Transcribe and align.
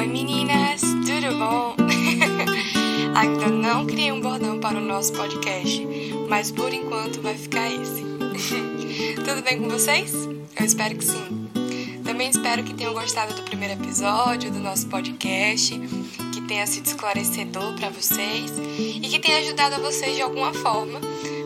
Oi 0.00 0.06
meninas, 0.06 0.80
tudo 0.80 1.36
bom? 1.36 1.76
Ainda 3.14 3.48
não 3.50 3.84
criei 3.84 4.10
um 4.10 4.18
bordão 4.18 4.58
para 4.58 4.78
o 4.78 4.80
nosso 4.80 5.12
podcast, 5.12 5.86
mas 6.26 6.50
por 6.50 6.72
enquanto 6.72 7.20
vai 7.20 7.36
ficar 7.36 7.70
esse. 7.70 8.02
tudo 9.22 9.42
bem 9.44 9.60
com 9.60 9.68
vocês? 9.68 10.14
Eu 10.58 10.64
espero 10.64 10.96
que 10.96 11.04
sim. 11.04 11.50
Também 12.02 12.30
espero 12.30 12.64
que 12.64 12.72
tenham 12.72 12.94
gostado 12.94 13.34
do 13.34 13.42
primeiro 13.42 13.74
episódio 13.74 14.50
do 14.50 14.58
nosso 14.58 14.86
podcast, 14.86 15.78
que 16.32 16.40
tenha 16.48 16.66
sido 16.66 16.86
esclarecedor 16.86 17.74
para 17.74 17.90
vocês 17.90 18.52
e 18.78 19.06
que 19.06 19.18
tenha 19.18 19.36
ajudado 19.40 19.82
vocês 19.82 20.16
de 20.16 20.22
alguma 20.22 20.54
forma, 20.54 20.98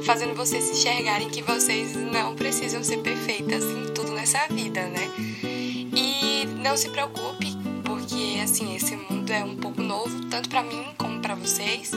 fazendo 0.07 0.33
vocês 0.33 0.71
enxergarem 0.71 1.29
que 1.29 1.43
vocês 1.43 1.97
não 1.97 2.37
precisam 2.37 2.85
ser 2.85 2.99
perfeitas 2.99 3.65
em 3.65 3.93
tudo 3.93 4.13
nessa 4.13 4.47
vida, 4.47 4.81
né? 4.87 5.11
E 5.93 6.47
não 6.63 6.77
se 6.77 6.89
preocupe 6.91 7.54
porque 8.15 8.41
assim, 8.41 8.77
esse 8.77 8.95
mundo 8.95 9.29
é 9.33 9.43
um 9.43 9.57
pouco 9.57 9.83
novo, 9.83 10.27
tanto 10.27 10.49
para 10.49 10.63
mim 10.63 10.87
como 10.97 11.21
para 11.21 11.35
vocês, 11.35 11.91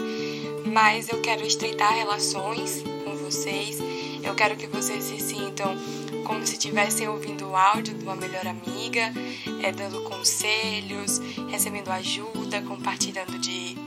mas 0.65 1.09
eu 1.09 1.21
quero 1.21 1.45
estreitar 1.45 1.93
relações 1.93 2.83
com 3.05 3.15
vocês. 3.17 3.77
Eu 4.23 4.33
quero 4.33 4.55
que 4.55 4.65
vocês 4.65 5.03
se 5.03 5.19
sintam 5.19 5.77
como 6.25 6.43
se 6.43 6.53
estivessem 6.53 7.07
ouvindo 7.07 7.47
o 7.47 7.55
áudio 7.55 7.93
de 7.93 8.03
uma 8.03 8.15
melhor 8.15 8.47
amiga, 8.47 9.13
é, 9.61 9.71
dando 9.71 10.01
conselhos, 10.05 11.19
recebendo 11.51 11.89
ajuda, 11.91 12.63
compartilhando 12.63 13.37
de, 13.37 13.77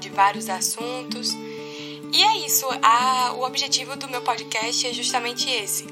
de 0.00 0.08
vários 0.08 0.48
assuntos. 0.48 1.34
E 2.10 2.22
é 2.22 2.38
isso, 2.38 2.66
a, 2.82 3.34
o 3.34 3.44
objetivo 3.44 3.96
do 3.96 4.08
meu 4.08 4.22
podcast 4.22 4.86
é 4.86 4.94
justamente 4.94 5.46
esse: 5.50 5.84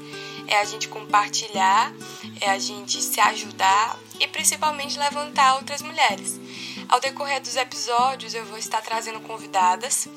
é 0.47 0.59
a 0.59 0.65
gente 0.65 0.87
compartilhar, 0.87 1.93
é 2.41 2.49
a 2.49 2.57
gente 2.57 2.99
se 3.03 3.19
ajudar 3.19 3.99
e 4.23 4.27
principalmente 4.29 4.97
levantar 4.97 5.55
outras 5.55 5.81
mulheres. 5.81 6.39
Ao 6.87 6.99
decorrer 7.01 7.41
dos 7.41 7.57
episódios, 7.57 8.33
eu 8.33 8.45
vou 8.45 8.57
estar 8.57 8.81
trazendo 8.81 9.19
convidadas 9.19 10.07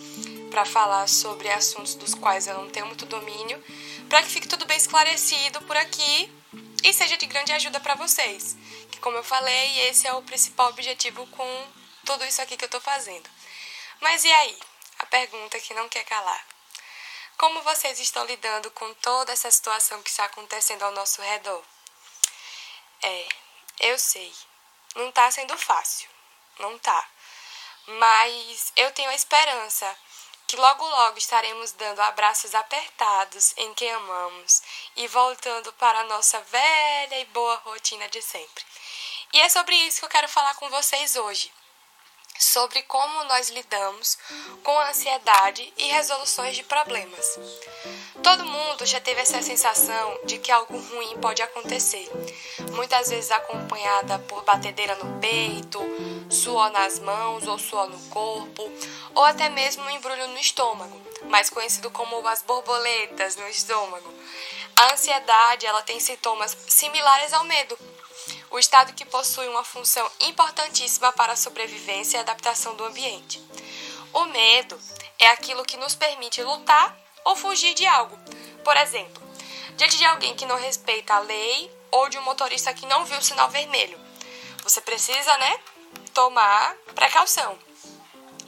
para 0.49 0.65
falar 0.65 1.09
sobre 1.09 1.51
assuntos 1.51 1.97
dos 1.97 2.15
quais 2.15 2.47
eu 2.47 2.55
não 2.55 2.71
tenho 2.71 2.87
muito 2.87 3.05
domínio, 3.05 3.63
para 4.09 4.23
que 4.23 4.29
fique 4.29 4.47
tudo 4.47 4.65
bem 4.65 4.77
esclarecido 4.77 5.61
por 5.63 5.77
aqui 5.77 6.33
e 6.85 6.93
seja 6.93 7.17
de 7.17 7.27
grande 7.27 7.51
ajuda 7.51 7.81
para 7.81 7.97
vocês. 7.97 8.57
Que, 8.93 9.01
como 9.01 9.17
eu 9.17 9.25
falei, 9.25 9.81
esse 9.89 10.07
é 10.07 10.13
o 10.13 10.23
principal 10.23 10.69
objetivo 10.69 11.27
com 11.27 11.67
tudo 12.05 12.25
isso 12.25 12.41
aqui 12.41 12.57
que 12.57 12.65
eu 12.65 12.69
estou 12.69 12.81
fazendo. 12.81 13.29
Mas 14.01 14.25
e 14.25 14.31
aí? 14.31 14.57
A 15.01 15.07
pergunta 15.07 15.59
que 15.59 15.75
não 15.75 15.89
quer 15.89 16.05
calar. 16.05 16.47
Como 17.37 17.61
vocês 17.63 17.99
estão 17.99 18.25
lidando 18.25 18.71
com 18.71 18.95
toda 18.95 19.33
essa 19.33 19.51
situação 19.51 20.01
que 20.01 20.11
está 20.11 20.27
acontecendo 20.27 20.85
ao 20.85 20.93
nosso 20.93 21.21
redor? 21.21 21.63
É, 23.03 23.29
eu 23.81 23.99
sei, 23.99 24.33
não 24.95 25.09
está 25.09 25.31
sendo 25.31 25.57
fácil, 25.57 26.09
não 26.59 26.79
tá. 26.79 27.09
Mas 27.87 28.73
eu 28.77 28.91
tenho 28.93 29.11
a 29.11 29.15
esperança 29.15 29.97
que 30.47 30.57
logo 30.57 30.85
logo 30.87 31.19
estaremos 31.19 31.73
dando 31.73 32.01
abraços 32.01 32.55
apertados 32.55 33.53
em 33.57 33.75
quem 33.75 33.91
amamos 33.91 34.63
e 34.97 35.07
voltando 35.09 35.73
para 35.75 36.01
a 36.01 36.05
nossa 36.05 36.41
velha 36.41 37.21
e 37.21 37.25
boa 37.27 37.57
rotina 37.57 38.09
de 38.09 38.23
sempre. 38.23 38.65
E 39.33 39.41
é 39.41 39.49
sobre 39.49 39.75
isso 39.75 40.01
que 40.01 40.05
eu 40.05 40.11
quero 40.11 40.29
falar 40.29 40.55
com 40.55 40.69
vocês 40.71 41.17
hoje 41.17 41.53
sobre 42.39 42.83
como 42.83 43.25
nós 43.25 43.51
lidamos 43.51 44.19
com 44.63 44.79
a 44.79 44.91
ansiedade 44.91 45.73
e 45.77 45.89
resoluções 45.89 46.57
de 46.57 46.63
problemas. 46.63 47.39
Todo 48.23 48.45
mundo 48.45 48.85
já 48.87 49.01
teve 49.01 49.21
essa 49.21 49.41
sensação 49.43 50.21
de 50.25 50.39
que 50.39 50.51
algo 50.51 50.77
ruim 50.77 51.19
pode 51.21 51.43
acontecer, 51.43 52.11
muitas 52.73 53.11
vezes 53.11 53.31
acompanhada 53.31 54.19
por 54.21 54.43
batedeira 54.43 54.97
no 54.97 55.21
peito, 55.21 55.81
suor 56.31 56.71
nas 56.71 56.99
mãos 56.99 57.47
ou 57.47 57.59
suor 57.59 57.89
no 57.89 57.99
corpo, 58.09 58.71
ou 59.15 59.25
até 59.25 59.49
mesmo 59.49 59.85
um 59.85 59.91
embrulho 59.91 60.29
no 60.29 60.39
estômago, 60.39 61.01
mais 61.25 61.51
conhecido 61.51 61.91
como 61.91 62.27
as 62.27 62.43
borboletas 62.43 63.37
no 63.37 63.49
estômago. 63.49 64.13
A 64.75 64.93
ansiedade, 64.93 65.65
ela 65.65 65.83
tem 65.83 65.99
sintomas 65.99 66.57
similares 66.69 67.33
ao 67.33 67.45
medo, 67.45 67.79
o 68.57 68.59
estado 68.59 68.95
que 68.95 69.05
possui 69.05 69.47
uma 69.49 69.63
função 69.63 70.11
importantíssima 70.19 71.13
para 71.13 71.35
a 71.35 71.37
sobrevivência 71.37 72.17
e 72.17 72.21
adaptação 72.21 72.75
do 72.75 72.87
ambiente. 72.87 73.39
O 74.15 74.25
medo 74.25 74.81
é 75.19 75.27
aquilo 75.27 75.63
que 75.63 75.77
nos 75.77 75.95
permite 75.95 76.43
lutar 76.43 76.97
ou 77.23 77.37
fugir 77.37 77.75
de 77.75 77.87
algo. 77.87 78.19
Por 78.65 78.75
exemplo, 78.79 79.23
diante 79.77 79.99
de 79.99 80.07
alguém 80.07 80.35
que 80.35 80.47
não 80.47 80.57
respeita 80.57 81.13
a 81.13 81.19
lei 81.19 81.71
ou 81.91 82.09
de 82.09 82.17
um 82.17 82.23
motorista 82.23 82.73
que 82.73 82.87
não 82.87 83.05
viu 83.05 83.19
o 83.19 83.23
sinal 83.23 83.51
vermelho. 83.51 84.01
Você 84.63 84.81
precisa, 84.81 85.37
né, 85.37 85.61
tomar 86.15 86.75
precaução. 86.95 87.59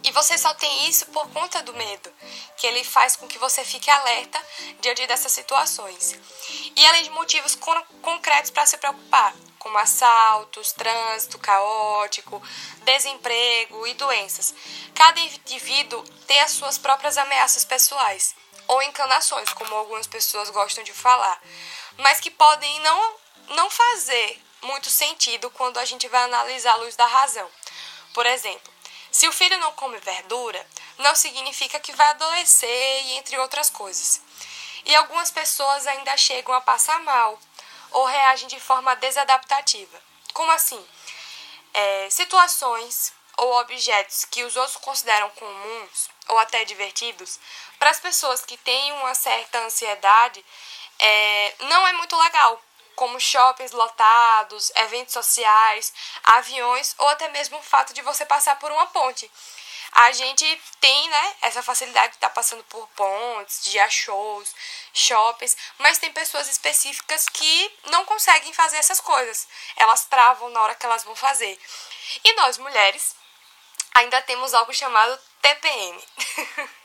E 0.02 0.10
você 0.10 0.38
só 0.38 0.54
tem 0.54 0.88
isso 0.88 1.04
por 1.06 1.28
conta 1.32 1.62
do 1.62 1.74
medo, 1.74 2.10
que 2.56 2.66
ele 2.66 2.82
faz 2.82 3.14
com 3.14 3.28
que 3.28 3.38
você 3.38 3.62
fique 3.62 3.90
alerta 3.90 4.42
diante 4.80 5.06
dessas 5.06 5.32
situações. 5.32 6.18
E 6.74 6.86
além 6.86 7.02
de 7.02 7.10
motivos 7.10 7.58
concretos 8.00 8.50
para 8.50 8.64
se 8.64 8.78
preocupar, 8.78 9.34
como 9.68 9.78
assaltos, 9.78 10.72
trânsito 10.72 11.38
caótico, 11.38 12.42
desemprego 12.84 13.86
e 13.86 13.92
doenças. 13.94 14.54
Cada 14.94 15.20
indivíduo 15.20 16.02
tem 16.26 16.40
as 16.40 16.52
suas 16.52 16.78
próprias 16.78 17.18
ameaças 17.18 17.66
pessoais, 17.66 18.34
ou 18.66 18.80
encanações, 18.82 19.50
como 19.50 19.74
algumas 19.74 20.06
pessoas 20.06 20.48
gostam 20.48 20.82
de 20.82 20.92
falar, 20.94 21.38
mas 21.98 22.18
que 22.18 22.30
podem 22.30 22.80
não, 22.80 23.14
não 23.48 23.68
fazer 23.68 24.42
muito 24.62 24.88
sentido 24.88 25.50
quando 25.50 25.76
a 25.76 25.84
gente 25.84 26.08
vai 26.08 26.22
analisar 26.22 26.72
a 26.72 26.76
luz 26.76 26.96
da 26.96 27.06
razão. 27.06 27.48
Por 28.14 28.24
exemplo, 28.24 28.72
se 29.12 29.28
o 29.28 29.32
filho 29.32 29.58
não 29.58 29.72
come 29.72 29.98
verdura, 29.98 30.66
não 30.96 31.14
significa 31.14 31.78
que 31.78 31.92
vai 31.92 32.08
adoecer 32.08 33.04
e 33.04 33.12
entre 33.18 33.38
outras 33.38 33.68
coisas. 33.68 34.22
E 34.86 34.94
algumas 34.94 35.30
pessoas 35.30 35.86
ainda 35.86 36.16
chegam 36.16 36.54
a 36.54 36.60
passar 36.62 36.98
mal 37.00 37.38
ou 37.90 38.04
reagem 38.04 38.48
de 38.48 38.60
forma 38.60 38.94
desadaptativa. 38.96 40.00
Como 40.32 40.50
assim? 40.52 40.84
É, 41.74 42.10
situações 42.10 43.12
ou 43.36 43.60
objetos 43.60 44.24
que 44.24 44.42
os 44.42 44.56
outros 44.56 44.76
consideram 44.78 45.30
comuns 45.30 46.10
ou 46.28 46.38
até 46.38 46.64
divertidos, 46.64 47.38
para 47.78 47.90
as 47.90 48.00
pessoas 48.00 48.44
que 48.44 48.56
têm 48.56 48.92
uma 48.92 49.14
certa 49.14 49.58
ansiedade, 49.60 50.44
é, 50.98 51.54
não 51.60 51.86
é 51.86 51.92
muito 51.92 52.16
legal, 52.16 52.60
como 52.96 53.20
shoppings 53.20 53.70
lotados, 53.70 54.72
eventos 54.74 55.14
sociais, 55.14 55.92
aviões 56.24 56.96
ou 56.98 57.08
até 57.08 57.28
mesmo 57.28 57.56
o 57.58 57.62
fato 57.62 57.94
de 57.94 58.02
você 58.02 58.26
passar 58.26 58.58
por 58.58 58.72
uma 58.72 58.88
ponte 58.88 59.30
a 59.92 60.12
gente 60.12 60.62
tem, 60.80 61.08
né, 61.08 61.36
essa 61.42 61.62
facilidade 61.62 62.08
de 62.08 62.16
estar 62.16 62.28
tá 62.28 62.34
passando 62.34 62.62
por 62.64 62.86
pontes, 62.88 63.64
de 63.64 63.78
ir 63.78 63.90
shows, 63.90 64.54
shoppings, 64.92 65.56
mas 65.78 65.98
tem 65.98 66.12
pessoas 66.12 66.48
específicas 66.48 67.26
que 67.28 67.72
não 67.90 68.04
conseguem 68.04 68.52
fazer 68.52 68.76
essas 68.76 69.00
coisas. 69.00 69.48
Elas 69.76 70.04
travam 70.04 70.48
na 70.50 70.62
hora 70.62 70.74
que 70.74 70.86
elas 70.86 71.04
vão 71.04 71.16
fazer. 71.16 71.58
E 72.24 72.32
nós, 72.34 72.58
mulheres, 72.58 73.16
ainda 73.94 74.20
temos 74.22 74.54
algo 74.54 74.72
chamado 74.72 75.18
TPM. 75.42 76.04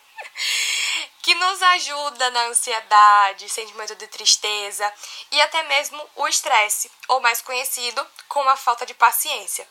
que 1.22 1.36
nos 1.36 1.62
ajuda 1.62 2.30
na 2.32 2.46
ansiedade, 2.48 3.50
sentimento 3.50 3.96
de 3.96 4.08
tristeza 4.08 4.92
e 5.32 5.42
até 5.42 5.64
mesmo 5.64 6.10
o 6.16 6.28
estresse, 6.28 6.92
ou 7.08 7.22
mais 7.22 7.42
conhecido 7.42 8.06
como 8.28 8.50
a 8.50 8.58
falta 8.58 8.86
de 8.86 8.94
paciência. 8.94 9.68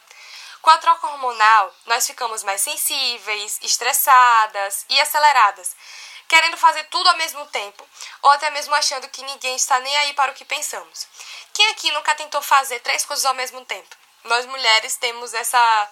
Com 0.62 0.70
a 0.70 0.78
troca 0.78 1.08
hormonal, 1.08 1.74
nós 1.86 2.06
ficamos 2.06 2.44
mais 2.44 2.60
sensíveis, 2.60 3.58
estressadas 3.62 4.86
e 4.88 5.00
aceleradas, 5.00 5.74
querendo 6.28 6.56
fazer 6.56 6.84
tudo 6.84 7.08
ao 7.08 7.16
mesmo 7.16 7.44
tempo, 7.46 7.84
ou 8.22 8.30
até 8.30 8.48
mesmo 8.50 8.72
achando 8.76 9.08
que 9.08 9.24
ninguém 9.24 9.56
está 9.56 9.80
nem 9.80 9.96
aí 9.96 10.12
para 10.14 10.30
o 10.30 10.34
que 10.34 10.44
pensamos. 10.44 11.08
Quem 11.52 11.68
aqui 11.70 11.90
nunca 11.90 12.14
tentou 12.14 12.40
fazer 12.40 12.78
três 12.78 13.04
coisas 13.04 13.26
ao 13.26 13.34
mesmo 13.34 13.64
tempo? 13.64 13.96
Nós 14.22 14.46
mulheres 14.46 14.96
temos 14.96 15.34
essa, 15.34 15.90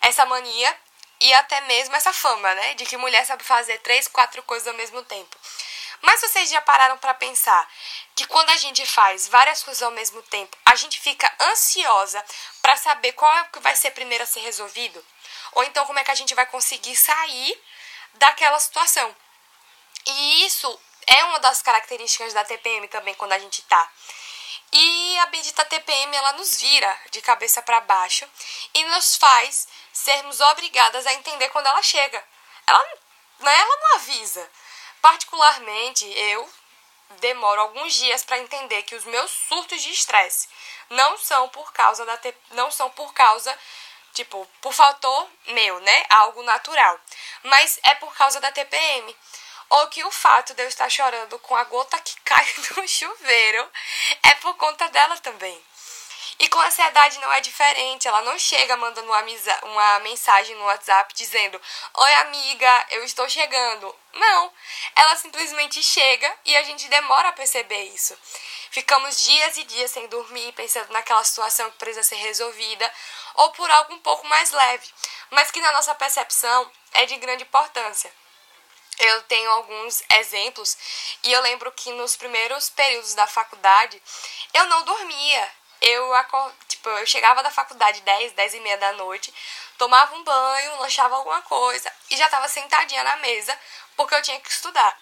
essa 0.00 0.24
mania 0.26 0.78
e 1.20 1.34
até 1.34 1.60
mesmo 1.62 1.96
essa 1.96 2.12
fama, 2.12 2.54
né? 2.54 2.74
De 2.74 2.86
que 2.86 2.96
mulher 2.96 3.26
sabe 3.26 3.42
fazer 3.42 3.78
três, 3.80 4.06
quatro 4.06 4.44
coisas 4.44 4.68
ao 4.68 4.74
mesmo 4.74 5.02
tempo. 5.02 5.36
Mas 6.04 6.20
vocês 6.20 6.50
já 6.50 6.60
pararam 6.60 6.98
para 6.98 7.14
pensar 7.14 7.68
que 8.14 8.26
quando 8.26 8.50
a 8.50 8.56
gente 8.56 8.84
faz 8.84 9.26
várias 9.26 9.62
coisas 9.62 9.82
ao 9.82 9.90
mesmo 9.90 10.22
tempo, 10.22 10.56
a 10.66 10.74
gente 10.76 11.00
fica 11.00 11.32
ansiosa 11.40 12.22
para 12.60 12.76
saber 12.76 13.12
qual 13.12 13.32
é 13.38 13.44
que 13.44 13.58
vai 13.60 13.74
ser 13.74 13.90
primeiro 13.92 14.22
a 14.22 14.26
ser 14.26 14.40
resolvido? 14.40 15.04
Ou 15.52 15.64
então 15.64 15.86
como 15.86 15.98
é 15.98 16.04
que 16.04 16.10
a 16.10 16.14
gente 16.14 16.34
vai 16.34 16.44
conseguir 16.46 16.94
sair 16.94 17.58
daquela 18.14 18.60
situação? 18.60 19.16
E 20.06 20.44
isso 20.44 20.78
é 21.06 21.24
uma 21.24 21.40
das 21.40 21.62
características 21.62 22.34
da 22.34 22.44
TPM 22.44 22.86
também 22.88 23.14
quando 23.14 23.32
a 23.32 23.38
gente 23.38 23.62
tá. 23.62 23.90
E 24.72 25.18
a 25.20 25.26
bendita 25.26 25.64
TPM 25.64 26.14
ela 26.16 26.32
nos 26.34 26.60
vira 26.60 27.00
de 27.12 27.22
cabeça 27.22 27.62
para 27.62 27.80
baixo 27.80 28.28
e 28.74 28.84
nos 28.86 29.16
faz 29.16 29.66
sermos 29.92 30.40
obrigadas 30.40 31.06
a 31.06 31.14
entender 31.14 31.48
quando 31.48 31.66
ela 31.66 31.82
chega. 31.82 32.22
Ela, 32.66 32.84
né, 33.38 33.58
ela 33.58 33.76
não 33.76 33.94
avisa. 33.94 34.50
Particularmente, 35.04 36.06
eu 36.06 36.48
demoro 37.20 37.60
alguns 37.60 37.92
dias 37.92 38.24
para 38.24 38.38
entender 38.38 38.84
que 38.84 38.94
os 38.94 39.04
meus 39.04 39.30
surtos 39.30 39.82
de 39.82 39.90
estresse 39.90 40.48
não 40.88 41.18
são 41.18 41.46
por 41.50 41.74
causa 41.74 42.06
da 42.06 42.18
não 42.52 42.70
são 42.70 42.88
por 42.88 43.12
causa 43.12 43.54
tipo 44.14 44.48
por 44.62 44.72
fator 44.72 45.28
meu, 45.48 45.78
né? 45.80 46.06
Algo 46.08 46.42
natural, 46.44 46.98
mas 47.42 47.78
é 47.82 47.94
por 47.96 48.14
causa 48.14 48.40
da 48.40 48.50
TPM. 48.50 49.14
Ou 49.68 49.88
que 49.88 50.02
o 50.04 50.10
fato 50.10 50.54
de 50.54 50.62
eu 50.62 50.68
estar 50.68 50.88
chorando 50.88 51.38
com 51.40 51.54
a 51.54 51.64
gota 51.64 52.00
que 52.00 52.18
cai 52.24 52.46
no 52.74 52.88
chuveiro 52.88 53.70
é 54.22 54.34
por 54.36 54.54
conta 54.54 54.88
dela 54.88 55.18
também. 55.18 55.62
E 56.38 56.48
com 56.48 56.58
a 56.58 56.66
ansiedade 56.66 57.18
não 57.20 57.32
é 57.32 57.40
diferente. 57.40 58.08
Ela 58.08 58.22
não 58.22 58.38
chega 58.38 58.76
mandando 58.76 59.06
uma, 59.06 59.24
uma 59.62 59.98
mensagem 60.00 60.56
no 60.56 60.64
WhatsApp 60.64 61.14
dizendo: 61.14 61.60
Oi, 61.94 62.14
amiga, 62.14 62.86
eu 62.90 63.04
estou 63.04 63.28
chegando. 63.28 63.94
Não. 64.12 64.52
Ela 64.96 65.16
simplesmente 65.16 65.82
chega 65.82 66.32
e 66.44 66.56
a 66.56 66.62
gente 66.64 66.88
demora 66.88 67.28
a 67.28 67.32
perceber 67.32 67.84
isso. 67.84 68.16
Ficamos 68.70 69.22
dias 69.22 69.56
e 69.56 69.64
dias 69.64 69.90
sem 69.92 70.08
dormir, 70.08 70.52
pensando 70.52 70.92
naquela 70.92 71.22
situação 71.22 71.70
que 71.70 71.78
precisa 71.78 72.02
ser 72.02 72.16
resolvida, 72.16 72.92
ou 73.34 73.50
por 73.52 73.70
algo 73.70 73.94
um 73.94 74.00
pouco 74.00 74.26
mais 74.26 74.50
leve, 74.50 74.88
mas 75.30 75.52
que 75.52 75.60
na 75.60 75.70
nossa 75.70 75.94
percepção 75.94 76.70
é 76.92 77.06
de 77.06 77.16
grande 77.16 77.44
importância. 77.44 78.12
Eu 78.98 79.22
tenho 79.22 79.50
alguns 79.50 80.02
exemplos 80.10 80.76
e 81.22 81.32
eu 81.32 81.40
lembro 81.42 81.70
que 81.72 81.90
nos 81.92 82.16
primeiros 82.16 82.70
períodos 82.70 83.14
da 83.14 83.26
faculdade 83.26 84.00
eu 84.52 84.66
não 84.66 84.84
dormia 84.84 85.52
eu, 85.84 86.12
tipo, 86.66 86.88
eu 86.88 87.06
chegava 87.06 87.42
da 87.42 87.50
faculdade 87.50 88.00
10, 88.00 88.32
10 88.32 88.54
e 88.54 88.60
meia 88.60 88.78
da 88.78 88.92
noite, 88.92 89.32
tomava 89.76 90.14
um 90.16 90.24
banho, 90.24 90.80
lanchava 90.80 91.16
alguma 91.16 91.42
coisa 91.42 91.92
e 92.10 92.16
já 92.16 92.24
estava 92.24 92.48
sentadinha 92.48 93.04
na 93.04 93.16
mesa 93.16 93.56
porque 93.96 94.14
eu 94.14 94.22
tinha 94.22 94.40
que 94.40 94.50
estudar. 94.50 94.98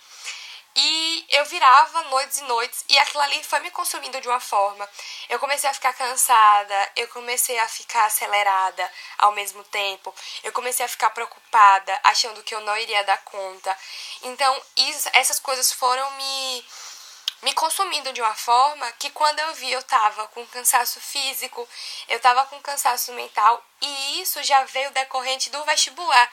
E 0.75 1.27
eu 1.29 1.45
virava 1.45 2.03
noites 2.05 2.39
e 2.39 2.45
noites 2.45 2.85
e 2.89 2.99
aquilo 2.99 3.23
ali 3.23 3.45
foi 3.45 3.61
me 3.61 3.71
consumindo 3.71 4.21
de 4.21 4.27
uma 4.27 4.41
forma. 4.41 4.89
Eu 5.29 5.39
comecei 5.39 5.69
a 5.69 5.75
ficar 5.75 5.93
cansada, 5.93 6.93
eu 6.97 7.07
comecei 7.09 7.59
a 7.59 7.69
ficar 7.69 8.07
acelerada 8.07 8.91
ao 9.19 9.33
mesmo 9.33 9.63
tempo, 9.65 10.15
eu 10.43 10.51
comecei 10.53 10.85
a 10.85 10.89
ficar 10.89 11.11
preocupada, 11.11 12.01
achando 12.03 12.43
que 12.43 12.55
eu 12.55 12.61
não 12.63 12.77
iria 12.79 13.05
dar 13.05 13.19
conta. 13.19 13.77
Então, 14.23 14.63
isso, 14.77 15.11
essas 15.13 15.39
coisas 15.39 15.71
foram 15.73 16.11
me 16.13 16.65
me 17.43 17.53
consumindo 17.55 18.13
de 18.13 18.23
uma 18.23 18.35
forma 18.35 18.91
que 18.93 19.11
quando 19.11 19.41
eu 19.41 19.55
vi 19.55 19.71
eu 19.73 19.83
tava 19.83 20.29
com 20.29 20.47
cansaço 20.47 21.01
físico, 21.01 21.69
eu 22.09 22.21
tava 22.21 22.47
com 22.47 22.61
cansaço 22.61 23.13
mental 23.13 23.65
e 23.81 24.21
isso 24.21 24.43
já 24.43 24.63
veio 24.65 24.91
decorrente 24.93 25.51
do 25.51 25.65
vestibular. 25.65 26.33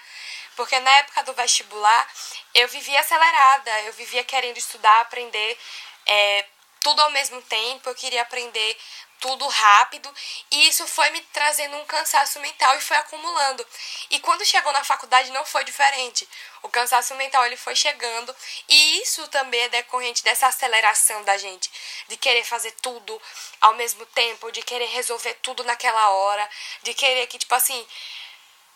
Porque 0.55 0.79
na 0.79 0.91
época 0.97 1.23
do 1.23 1.33
vestibular 1.33 2.07
eu 2.53 2.67
vivia 2.67 2.99
acelerada, 2.99 3.81
eu 3.81 3.93
vivia 3.93 4.23
querendo 4.23 4.57
estudar, 4.57 5.01
aprender 5.01 5.57
é, 6.05 6.45
tudo 6.81 7.01
ao 7.01 7.11
mesmo 7.11 7.41
tempo, 7.43 7.89
eu 7.89 7.95
queria 7.95 8.21
aprender 8.21 8.77
tudo 9.19 9.45
rápido 9.47 10.13
e 10.49 10.67
isso 10.67 10.87
foi 10.87 11.09
me 11.09 11.21
trazendo 11.33 11.75
um 11.75 11.85
cansaço 11.85 12.39
mental 12.39 12.75
e 12.77 12.81
foi 12.81 12.97
acumulando. 12.97 13.65
E 14.09 14.19
quando 14.19 14.45
chegou 14.45 14.71
na 14.71 14.83
faculdade 14.83 15.29
não 15.31 15.45
foi 15.45 15.63
diferente. 15.63 16.27
O 16.61 16.69
cansaço 16.69 17.13
mental 17.15 17.45
ele 17.45 17.57
foi 17.57 17.75
chegando 17.75 18.33
e 18.67 19.01
isso 19.01 19.27
também 19.27 19.61
é 19.61 19.69
decorrente 19.69 20.23
dessa 20.23 20.47
aceleração 20.47 21.23
da 21.23 21.37
gente, 21.37 21.69
de 22.07 22.17
querer 22.17 22.43
fazer 22.43 22.71
tudo 22.81 23.21
ao 23.61 23.73
mesmo 23.75 24.05
tempo, 24.07 24.51
de 24.51 24.61
querer 24.61 24.87
resolver 24.87 25.33
tudo 25.41 25.63
naquela 25.63 26.09
hora, 26.09 26.49
de 26.83 26.93
querer 26.93 27.27
que 27.27 27.37
tipo 27.37 27.55
assim, 27.55 27.85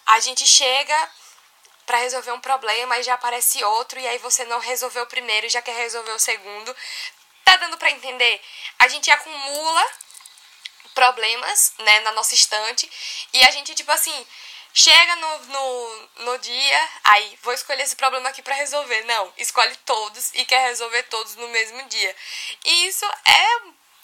a 0.06 0.20
gente 0.20 0.46
chega 0.46 1.10
para 1.86 1.98
resolver 1.98 2.32
um 2.32 2.40
problema 2.40 2.98
e 2.98 3.04
já 3.04 3.14
aparece 3.14 3.64
outro 3.64 4.00
e 4.00 4.08
aí 4.08 4.18
você 4.18 4.46
não 4.46 4.60
resolveu 4.60 5.04
o 5.04 5.08
primeiro, 5.08 5.50
já 5.50 5.62
quer 5.62 5.76
resolver 5.76 6.12
o 6.12 6.20
segundo. 6.20 6.76
Tá 7.44 7.58
dando 7.58 7.78
para 7.78 7.92
entender? 7.92 8.42
A 8.80 8.88
gente 8.88 9.10
acumula 9.12 9.86
problemas, 10.94 11.74
né, 11.80 12.00
na 12.02 12.12
nossa 12.12 12.36
estante. 12.36 12.90
E 13.34 13.44
a 13.44 13.52
gente, 13.52 13.74
tipo 13.76 13.92
assim, 13.92 14.28
chega 14.74 15.16
no, 15.18 15.40
no, 15.40 16.10
no 16.26 16.38
dia, 16.40 16.90
aí 17.04 17.38
vou 17.42 17.54
escolher 17.54 17.84
esse 17.84 17.96
problema 17.96 18.30
aqui 18.30 18.42
para 18.42 18.56
resolver. 18.56 19.04
Não, 19.04 19.34
escolhe 19.38 19.76
todos 19.86 20.32
e 20.34 20.46
quer 20.46 20.68
resolver 20.68 21.04
todos 21.04 21.36
no 21.36 21.48
mesmo 21.50 21.84
dia. 21.84 22.16
E 22.66 22.88
isso 22.88 23.06
é 23.06 23.62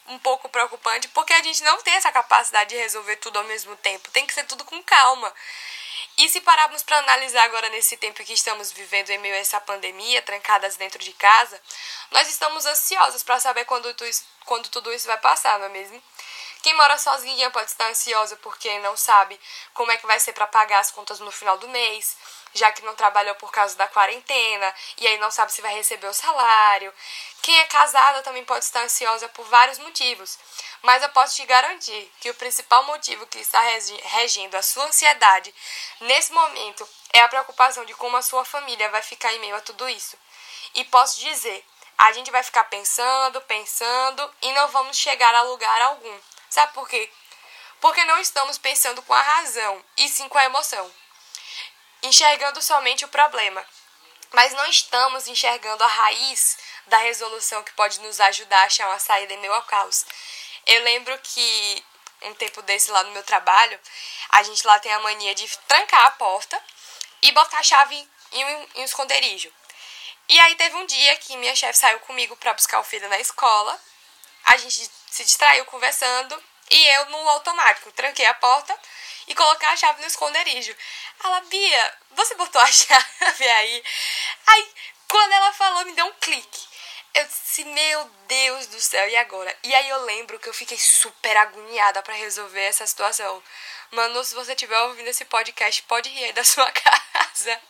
um 0.08 0.20
pouco 0.20 0.50
preocupante 0.50 1.08
porque 1.10 1.34
a 1.34 1.44
gente 1.44 1.64
não 1.64 1.82
tem 1.82 1.94
essa 1.94 2.12
capacidade 2.12 2.70
de 2.72 2.76
resolver 2.76 3.16
tudo 3.18 3.38
ao 3.38 3.46
mesmo 3.46 3.76
tempo. 3.78 4.12
Tem 4.12 4.26
que 4.26 4.34
ser 4.34 4.44
tudo 4.46 4.66
com 4.66 4.82
calma. 4.84 5.34
E 6.20 6.28
se 6.28 6.42
pararmos 6.42 6.84
para 6.84 6.98
analisar 6.98 7.46
agora 7.46 7.70
nesse 7.70 7.96
tempo 7.96 8.26
que 8.26 8.34
estamos 8.34 8.74
vivendo 8.74 9.10
em 9.10 9.18
meio 9.20 9.34
a 9.36 9.38
essa 9.38 9.62
pandemia, 9.62 10.22
trancadas 10.22 10.76
dentro 10.76 11.00
de 11.00 11.14
casa, 11.14 11.62
nós 12.12 12.28
estamos 12.28 12.66
ansiosos 12.66 13.24
para 13.24 13.40
saber 13.40 13.64
quando, 13.64 13.94
tu, 13.94 14.04
quando 14.44 14.68
tudo 14.68 14.92
isso 14.92 15.08
vai 15.08 15.18
passar, 15.18 15.58
não 15.58 15.68
é 15.68 15.70
mesmo? 15.70 16.04
Quem 16.62 16.74
mora 16.76 16.98
sozinha 16.98 17.50
pode 17.52 17.72
estar 17.72 17.88
ansiosa 17.88 18.36
porque 18.36 18.80
não 18.80 18.98
sabe 18.98 19.40
como 19.74 19.94
é 19.94 19.98
que 19.98 20.06
vai 20.06 20.20
ser 20.20 20.34
para 20.34 20.46
pagar 20.46 20.80
as 20.80 20.92
contas 20.92 21.22
no 21.22 21.32
final 21.32 21.58
do 21.58 21.70
mês, 21.70 22.18
já 22.54 22.72
que 22.72 22.84
não 22.84 22.96
trabalhou 22.96 23.36
por 23.36 23.52
causa 23.52 23.76
da 23.76 23.88
quarentena 23.88 24.74
e 24.98 25.08
aí 25.08 25.18
não 25.18 25.32
sabe 25.32 25.52
se 25.52 25.62
vai 25.62 25.74
receber 25.74 26.08
o 26.08 26.14
salário. 26.14 26.94
Quem 27.42 27.58
é 27.60 27.66
casada 27.66 28.22
também 28.22 28.44
pode 28.46 28.66
estar 28.66 28.82
ansiosa 28.82 29.28
por 29.30 29.46
vários 29.46 29.80
motivos, 29.80 30.38
mas 30.82 31.02
eu 31.04 31.10
posso 31.10 31.36
te 31.36 31.46
garantir 31.46 32.12
que 32.20 32.30
o 32.30 32.36
principal 32.36 32.84
motivo 32.84 33.26
que 33.28 33.40
está 33.40 33.62
regindo 34.04 34.56
a 34.56 34.62
sua 34.62 34.86
ansiedade 34.86 35.54
nesse 36.02 36.32
momento 36.32 36.88
é 37.14 37.22
a 37.22 37.28
preocupação 37.28 37.86
de 37.86 37.94
como 37.96 38.18
a 38.18 38.22
sua 38.22 38.46
família 38.46 38.90
vai 38.90 39.02
ficar 39.02 39.34
em 39.34 39.40
meio 39.40 39.56
a 39.56 39.62
tudo 39.62 39.88
isso. 39.90 40.18
E 40.76 40.84
posso 40.86 41.20
dizer, 41.20 41.66
a 41.98 42.12
gente 42.14 42.32
vai 42.32 42.44
ficar 42.44 42.64
pensando, 42.66 43.42
pensando 43.42 44.34
e 44.42 44.52
não 44.54 44.68
vamos 44.70 44.98
chegar 44.98 45.34
a 45.36 45.44
lugar 45.44 45.82
algum. 45.82 46.20
Sabe 46.50 46.74
por 46.74 46.88
quê? 46.88 47.12
Porque 47.82 48.04
não 48.06 48.20
estamos 48.20 48.58
pensando 48.58 49.02
com 49.02 49.14
a 49.14 49.22
razão, 49.22 49.84
e 49.98 50.10
sim 50.10 50.28
com 50.28 50.38
a 50.38 50.46
emoção. 50.46 50.92
Enxergando 52.02 52.62
somente 52.62 53.06
o 53.06 53.10
problema. 53.10 53.66
Mas 54.32 54.54
não 54.54 54.66
estamos 54.68 55.28
enxergando 55.28 55.84
a 55.84 55.88
raiz 55.88 56.58
da 56.88 56.98
resolução 56.98 57.64
que 57.64 57.74
pode 57.74 58.00
nos 58.02 58.20
ajudar 58.20 58.62
a 58.62 58.66
achar 58.66 58.88
uma 58.88 59.00
saída 59.00 59.34
em 59.34 59.40
meio 59.40 59.54
ao 59.54 59.64
caos. 59.64 60.06
Eu 60.66 60.84
lembro 60.84 61.18
que 61.20 61.84
um 62.22 62.34
tempo 62.36 62.62
desse 62.62 62.92
lá 62.92 63.04
no 63.04 63.12
meu 63.12 63.24
trabalho, 63.24 63.80
a 64.30 64.44
gente 64.44 64.66
lá 64.66 64.78
tem 64.80 64.92
a 64.92 65.00
mania 65.00 65.34
de 65.34 65.48
trancar 65.68 66.06
a 66.06 66.12
porta 66.12 66.62
e 67.22 67.32
botar 67.32 67.60
a 67.60 67.64
chave 67.64 68.08
em 68.32 68.46
um, 68.46 68.68
em 68.76 68.82
um 68.82 68.86
esconderijo. 68.86 69.52
E 70.28 70.40
aí 70.40 70.56
teve 70.56 70.76
um 70.76 70.86
dia 70.86 71.16
que 71.18 71.36
minha 71.38 71.56
chefe 71.56 71.80
saiu 71.80 72.00
comigo 72.02 72.36
para 72.38 72.54
buscar 72.54 72.80
o 72.80 72.84
filho 72.84 73.10
na 73.10 73.20
escola. 73.20 73.80
A 74.46 74.58
gente 74.58 74.90
se 75.10 75.24
distraiu 75.24 75.66
conversando 75.66 76.42
e 76.70 76.86
eu 76.96 77.06
no 77.06 77.30
automático 77.30 77.92
tranquei 77.94 78.26
a 78.26 78.34
porta 78.36 78.78
e 79.30 79.36
coloquei 79.36 79.68
a 79.68 79.78
chave 79.78 80.02
no 80.02 80.08
esconderijo. 80.08 80.76
Ela, 81.24 81.42
Bia, 81.42 81.98
você 82.12 82.36
botou 82.36 82.60
a 82.60 82.66
chave 82.72 83.48
aí? 83.48 83.84
Aí, 84.48 84.70
quando 85.08 85.32
ela 85.32 85.54
falou, 85.54 85.86
me 85.86 85.94
deu 85.94 86.06
um 86.06 86.14
clique. 86.14 86.68
Eu 87.14 87.26
disse, 87.26 87.64
meu 87.64 88.06
Deus 88.28 88.68
do 88.68 88.80
céu, 88.82 89.08
e 89.08 89.16
agora? 89.16 89.56
E 89.64 89.74
aí 89.74 89.90
eu 89.90 90.02
lembro 90.04 90.38
que 90.40 90.50
eu 90.50 90.54
fiquei 90.54 90.78
super 90.78 91.36
agoniada 91.38 92.02
para 92.02 92.14
resolver 92.14 92.62
essa 92.62 92.86
situação. 92.86 93.42
Mano, 93.92 94.24
se 94.24 94.36
você 94.36 94.52
estiver 94.52 94.80
ouvindo 94.82 95.08
esse 95.08 95.26
podcast, 95.26 95.82
pode 95.84 96.10
rir 96.10 96.26
aí 96.26 96.34
da 96.34 96.44
sua 96.46 96.72
casa. 96.72 97.62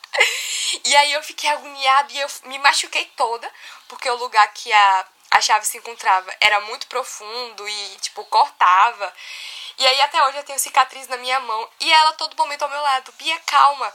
E 0.84 0.96
aí 0.96 1.12
eu 1.12 1.22
fiquei 1.22 1.48
agoniada 1.48 2.12
e 2.12 2.20
eu 2.20 2.28
me 2.44 2.58
machuquei 2.58 3.04
toda, 3.16 3.50
porque 3.88 4.08
o 4.10 4.16
lugar 4.16 4.46
que 4.52 4.72
a 4.72 5.06
a 5.30 5.40
chave 5.40 5.64
se 5.64 5.78
encontrava 5.78 6.34
era 6.40 6.60
muito 6.62 6.86
profundo 6.88 7.68
e, 7.68 7.96
tipo, 8.00 8.24
cortava. 8.24 9.14
E 9.80 9.86
aí 9.86 10.00
até 10.02 10.22
hoje 10.26 10.36
eu 10.36 10.44
tenho 10.44 10.58
cicatriz 10.58 11.08
na 11.08 11.16
minha 11.16 11.40
mão 11.40 11.68
e 11.80 11.90
ela 11.90 12.12
todo 12.12 12.36
momento 12.36 12.60
ao 12.62 12.68
meu 12.68 12.82
lado, 12.82 13.12
Bia, 13.12 13.38
calma. 13.46 13.90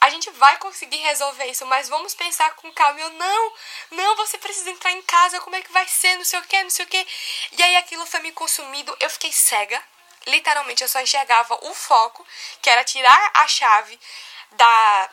A 0.00 0.10
gente 0.10 0.28
vai 0.30 0.56
conseguir 0.58 0.96
resolver 0.96 1.46
isso, 1.46 1.64
mas 1.64 1.88
vamos 1.88 2.12
pensar 2.12 2.50
com 2.56 2.72
calma. 2.72 2.98
Eu, 2.98 3.10
não, 3.10 3.52
não, 3.92 4.16
você 4.16 4.36
precisa 4.36 4.68
entrar 4.68 4.90
em 4.90 5.02
casa, 5.02 5.40
como 5.40 5.54
é 5.54 5.62
que 5.62 5.70
vai 5.70 5.86
ser, 5.86 6.16
não 6.16 6.24
sei 6.24 6.40
o 6.40 6.42
que, 6.42 6.60
não 6.64 6.70
sei 6.70 6.84
o 6.84 6.88
que. 6.88 7.06
E 7.52 7.62
aí 7.62 7.76
aquilo 7.76 8.04
foi 8.04 8.18
me 8.18 8.32
consumindo, 8.32 8.96
eu 8.98 9.08
fiquei 9.10 9.30
cega. 9.30 9.80
Literalmente, 10.26 10.82
eu 10.82 10.88
só 10.88 11.00
enxergava 11.00 11.56
o 11.62 11.72
foco, 11.72 12.26
que 12.60 12.68
era 12.68 12.82
tirar 12.82 13.30
a 13.34 13.46
chave 13.46 13.98
da, 14.52 15.10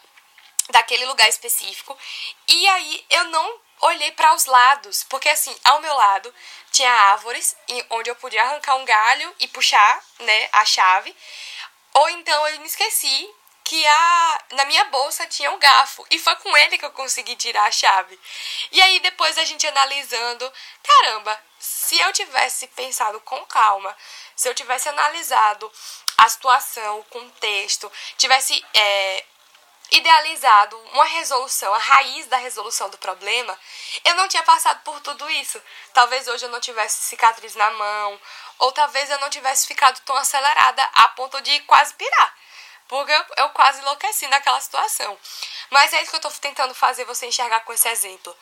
daquele 0.70 1.06
lugar 1.06 1.30
específico. 1.30 1.96
E 2.48 2.68
aí 2.68 3.06
eu 3.12 3.26
não 3.26 3.60
olhei 3.82 4.12
para 4.12 4.34
os 4.34 4.46
lados, 4.46 5.04
porque 5.04 5.30
assim, 5.30 5.56
ao 5.64 5.82
meu 5.82 5.94
lado 5.94 6.34
tinha 6.72 6.92
árvores 6.92 7.56
onde 7.92 8.10
eu 8.10 8.16
podia 8.16 8.44
arrancar 8.44 8.76
um 8.76 8.86
galho 8.86 9.36
e 9.40 9.48
puxar, 9.48 10.04
né, 10.20 10.50
a 10.52 10.66
chave. 10.66 11.16
Ou 11.94 12.10
então 12.10 12.48
eu 12.50 12.60
me 12.60 12.66
esqueci 12.66 13.34
que 13.64 13.86
a 13.88 14.44
na 14.52 14.66
minha 14.66 14.86
bolsa 14.86 15.26
tinha 15.26 15.52
um 15.52 15.58
garfo 15.58 16.06
e 16.12 16.20
foi 16.20 16.36
com 16.38 16.56
ele 16.58 16.78
que 16.78 16.86
eu 16.86 16.92
consegui 16.92 17.36
tirar 17.36 17.64
a 17.64 17.72
chave. 17.72 18.20
E 18.72 18.82
aí 18.82 19.00
depois 19.00 19.38
a 19.38 19.44
gente 19.44 19.66
analisando, 19.66 20.52
caramba, 20.84 21.40
se 21.60 22.00
eu 22.00 22.14
tivesse 22.14 22.68
pensado 22.68 23.20
com 23.22 23.44
calma, 23.46 23.96
se 24.36 24.48
eu 24.48 24.54
tivesse 24.54 24.88
analisado 24.88 25.72
a 26.18 26.30
situação, 26.30 27.00
o 27.00 27.04
contexto, 27.06 27.92
tivesse 28.18 28.64
é, 28.74 29.26
idealizado 29.98 30.78
uma 30.92 31.06
resolução, 31.06 31.74
a 31.74 31.78
raiz 31.78 32.28
da 32.28 32.38
resolução 32.38 32.90
do 32.90 32.98
problema, 32.98 33.58
eu 34.04 34.14
não 34.16 34.28
tinha 34.28 34.44
passado 34.44 34.82
por 34.84 35.00
tudo 35.00 35.30
isso. 35.30 35.62
Talvez 35.94 36.28
hoje 36.28 36.46
eu 36.46 36.50
não 36.50 36.60
tivesse 36.60 37.04
cicatriz 37.04 37.56
na 37.56 37.72
mão, 37.72 38.20
ou 38.60 38.72
talvez 38.74 39.10
eu 39.10 39.20
não 39.20 39.30
tivesse 39.30 39.66
ficado 39.66 40.00
tão 40.02 40.16
acelerada 40.18 40.84
a 40.96 41.08
ponto 41.10 41.40
de 41.42 41.60
quase 41.62 41.94
pirar. 41.94 42.36
Porque 42.88 43.12
eu, 43.38 43.50
quase 43.50 43.80
enlouqueci 43.80 44.28
naquela 44.28 44.60
situação. 44.60 45.18
Mas 45.70 45.94
é 45.94 46.02
isso 46.02 46.12
que 46.12 46.18
eu 46.18 46.30
estou 46.30 46.32
tentando 46.42 46.76
fazer 46.76 47.06
você 47.06 47.26
enxergar 47.26 47.62
com 47.62 47.74
esse 47.74 47.88
exemplo. 47.88 48.36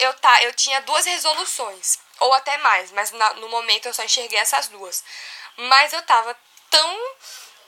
Eu, 0.00 0.14
tá, 0.14 0.42
eu 0.42 0.54
tinha 0.54 0.80
duas 0.82 1.04
resoluções, 1.04 1.98
ou 2.20 2.32
até 2.32 2.56
mais, 2.58 2.90
mas 2.92 3.10
na, 3.12 3.34
no 3.34 3.48
momento 3.48 3.86
eu 3.86 3.94
só 3.94 4.02
enxerguei 4.02 4.38
essas 4.38 4.68
duas. 4.68 5.04
Mas 5.56 5.92
eu 5.92 6.02
tava 6.02 6.36
tão 6.70 6.98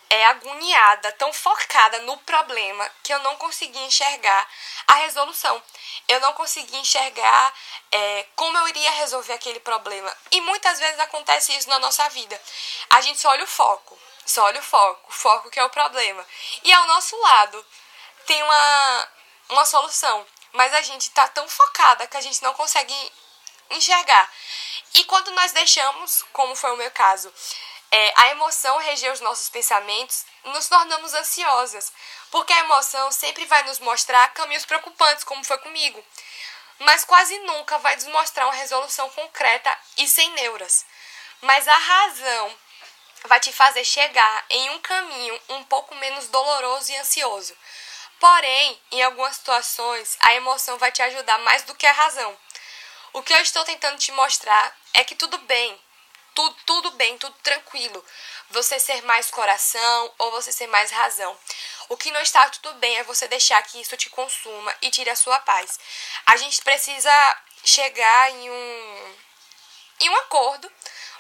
é, 0.08 0.26
agoniada, 0.26 1.12
tão 1.12 1.32
focada 1.32 1.98
no 2.00 2.16
problema 2.18 2.88
que 3.02 3.12
eu 3.12 3.18
não 3.20 3.36
conseguia 3.36 3.84
enxergar 3.84 4.48
a 4.86 4.94
resolução. 4.94 5.62
Eu 6.08 6.20
não 6.20 6.32
conseguia 6.34 6.78
enxergar 6.78 7.54
é, 7.90 8.26
como 8.36 8.56
eu 8.58 8.68
iria 8.68 8.90
resolver 8.92 9.32
aquele 9.32 9.60
problema. 9.60 10.16
E 10.30 10.40
muitas 10.40 10.78
vezes 10.78 11.00
acontece 11.00 11.56
isso 11.56 11.68
na 11.68 11.78
nossa 11.78 12.08
vida. 12.10 12.40
A 12.90 13.00
gente 13.00 13.18
só 13.18 13.30
olha 13.30 13.44
o 13.44 13.48
foco, 13.48 13.98
só 14.24 14.44
olha 14.44 14.60
o 14.60 14.62
foco, 14.62 15.08
o 15.08 15.12
foco 15.12 15.50
que 15.50 15.58
é 15.58 15.64
o 15.64 15.70
problema. 15.70 16.24
E 16.62 16.72
ao 16.72 16.86
nosso 16.86 17.16
lado 17.20 17.66
tem 18.26 18.42
uma, 18.42 19.08
uma 19.50 19.66
solução, 19.66 20.26
mas 20.52 20.72
a 20.74 20.82
gente 20.82 21.02
está 21.02 21.26
tão 21.28 21.48
focada 21.48 22.06
que 22.06 22.16
a 22.16 22.20
gente 22.20 22.42
não 22.42 22.54
consegue 22.54 22.94
enxergar. 23.70 24.30
E 24.94 25.04
quando 25.04 25.30
nós 25.32 25.52
deixamos, 25.52 26.24
como 26.32 26.54
foi 26.54 26.72
o 26.72 26.76
meu 26.76 26.90
caso, 26.90 27.32
é, 27.90 28.12
a 28.16 28.28
emoção 28.28 28.78
reger 28.78 29.12
os 29.12 29.20
nossos 29.20 29.48
pensamentos, 29.48 30.24
nos 30.44 30.68
tornamos 30.68 31.14
ansiosas, 31.14 31.92
porque 32.30 32.52
a 32.52 32.60
emoção 32.60 33.10
sempre 33.12 33.44
vai 33.46 33.62
nos 33.64 33.78
mostrar 33.78 34.28
caminhos 34.34 34.66
preocupantes, 34.66 35.24
como 35.24 35.44
foi 35.44 35.58
comigo, 35.58 36.04
mas 36.78 37.04
quase 37.04 37.38
nunca 37.40 37.78
vai 37.78 37.94
nos 37.96 38.06
mostrar 38.06 38.46
uma 38.46 38.54
resolução 38.54 39.08
concreta 39.10 39.76
e 39.96 40.06
sem 40.06 40.30
neuras. 40.32 40.84
Mas 41.40 41.66
a 41.66 41.76
razão 41.76 42.54
vai 43.24 43.40
te 43.40 43.52
fazer 43.52 43.84
chegar 43.84 44.44
em 44.50 44.70
um 44.70 44.78
caminho 44.80 45.40
um 45.50 45.64
pouco 45.64 45.94
menos 45.94 46.28
doloroso 46.28 46.92
e 46.92 46.96
ansioso. 46.96 47.56
Porém, 48.18 48.80
em 48.92 49.02
algumas 49.02 49.36
situações, 49.36 50.16
a 50.20 50.34
emoção 50.34 50.78
vai 50.78 50.90
te 50.90 51.02
ajudar 51.02 51.38
mais 51.38 51.62
do 51.62 51.74
que 51.74 51.86
a 51.86 51.92
razão. 51.92 52.36
O 53.12 53.22
que 53.22 53.32
eu 53.32 53.40
estou 53.40 53.64
tentando 53.64 53.98
te 53.98 54.12
mostrar 54.12 54.76
é 54.94 55.04
que 55.04 55.14
tudo 55.14 55.38
bem, 55.38 55.78
tudo, 56.36 56.56
tudo 56.66 56.90
bem, 56.92 57.16
tudo 57.18 57.34
tranquilo. 57.42 58.04
Você 58.50 58.78
ser 58.78 59.02
mais 59.02 59.30
coração 59.30 60.14
ou 60.18 60.30
você 60.30 60.52
ser 60.52 60.66
mais 60.68 60.90
razão. 60.90 61.36
O 61.88 61.96
que 61.96 62.12
não 62.12 62.20
está 62.20 62.48
tudo 62.50 62.74
bem 62.74 62.96
é 62.98 63.02
você 63.02 63.26
deixar 63.26 63.60
que 63.62 63.80
isso 63.80 63.96
te 63.96 64.10
consuma 64.10 64.72
e 64.82 64.90
tire 64.90 65.10
a 65.10 65.16
sua 65.16 65.40
paz. 65.40 65.80
A 66.26 66.36
gente 66.36 66.62
precisa 66.62 67.42
chegar 67.64 68.30
em 68.30 68.50
um, 68.50 69.14
em 70.00 70.10
um 70.10 70.16
acordo 70.16 70.70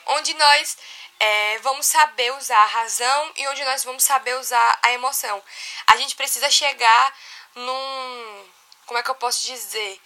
onde 0.08 0.34
nós 0.34 0.76
é, 1.18 1.58
vamos 1.58 1.86
saber 1.86 2.32
usar 2.34 2.58
a 2.58 2.66
razão 2.66 3.32
e 3.36 3.48
onde 3.48 3.64
nós 3.64 3.82
vamos 3.82 4.04
saber 4.04 4.36
usar 4.38 4.78
a 4.82 4.92
emoção. 4.92 5.42
A 5.86 5.96
gente 5.96 6.14
precisa 6.14 6.50
chegar 6.50 7.14
num. 7.54 8.50
Como 8.84 8.98
é 8.98 9.02
que 9.02 9.10
eu 9.10 9.14
posso 9.16 9.46
dizer? 9.46 10.00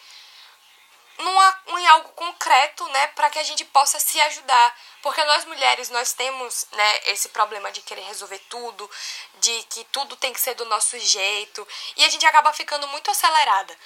numa, 1.23 1.59
em 1.79 1.87
algo 1.87 2.09
concreto, 2.11 2.87
né, 2.89 3.07
para 3.09 3.31
que 3.31 3.39
a 3.39 3.43
gente 3.43 3.65
possa 3.67 3.99
se 4.01 4.21
ajudar. 4.21 4.77
Porque 5.03 5.23
nós 5.25 5.45
mulheres, 5.47 5.89
nós 5.89 6.13
temos, 6.13 6.67
né, 6.73 7.01
esse 7.07 7.31
problema 7.31 7.73
de 7.73 7.81
querer 7.83 8.03
resolver 8.03 8.39
tudo, 8.51 8.91
de 9.37 9.63
que 9.65 9.85
tudo 9.85 10.17
tem 10.17 10.33
que 10.33 10.41
ser 10.41 10.55
do 10.55 10.65
nosso 10.67 10.99
jeito, 10.99 11.67
e 11.97 12.05
a 12.05 12.09
gente 12.09 12.27
acaba 12.27 12.53
ficando 12.53 12.87
muito 12.89 13.11
acelerada. 13.11 13.77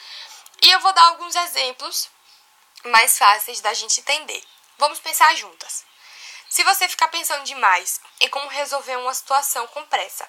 E 0.63 0.71
eu 0.71 0.81
vou 0.81 0.93
dar 0.93 1.05
alguns 1.05 1.35
exemplos 1.37 2.11
mais 2.85 3.17
fáceis 3.17 3.61
da 3.61 3.73
gente 3.73 4.01
entender. 4.01 4.43
Vamos 4.79 4.99
pensar 4.99 5.35
juntas. 5.37 5.85
Se 6.49 6.63
você 6.65 6.89
ficar 6.89 7.09
pensando 7.09 7.45
demais 7.45 8.01
em 8.21 8.29
como 8.29 8.49
resolver 8.49 8.97
uma 8.97 9.15
situação 9.15 9.67
com 9.69 9.85
pressa, 9.87 10.29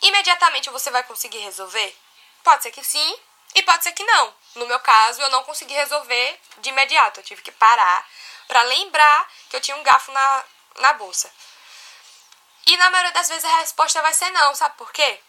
imediatamente 0.00 0.70
você 0.70 0.90
vai 0.90 1.02
conseguir 1.04 1.38
resolver? 1.38 1.96
Pode 2.42 2.62
ser 2.62 2.70
que 2.70 2.82
sim, 2.82 3.18
e 3.54 3.62
pode 3.62 3.84
ser 3.84 3.92
que 3.92 4.04
não. 4.04 4.34
No 4.54 4.66
meu 4.66 4.80
caso, 4.80 5.20
eu 5.20 5.30
não 5.30 5.44
consegui 5.44 5.74
resolver 5.74 6.40
de 6.58 6.70
imediato. 6.70 7.20
Eu 7.20 7.24
tive 7.24 7.42
que 7.42 7.52
parar 7.52 8.08
para 8.48 8.62
lembrar 8.62 9.28
que 9.48 9.56
eu 9.56 9.60
tinha 9.60 9.76
um 9.76 9.82
garfo 9.82 10.12
na, 10.12 10.44
na 10.78 10.92
bolsa. 10.94 11.32
E 12.66 12.76
na 12.76 12.90
maioria 12.90 13.12
das 13.12 13.28
vezes 13.28 13.44
a 13.44 13.58
resposta 13.58 14.00
vai 14.02 14.14
ser 14.14 14.30
não, 14.30 14.54
sabe 14.54 14.76
por 14.76 14.92
quê? 14.92 15.20